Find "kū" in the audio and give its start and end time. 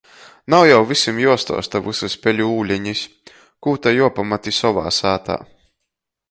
3.67-3.75